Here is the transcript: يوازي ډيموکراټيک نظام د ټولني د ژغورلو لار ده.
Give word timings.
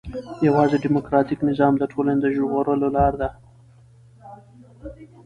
يوازي 0.47 0.77
ډيموکراټيک 0.85 1.39
نظام 1.49 1.73
د 1.77 1.83
ټولني 1.93 2.19
د 2.21 2.25
ژغورلو 2.35 2.87
لار 2.97 3.13
ده. 3.21 3.29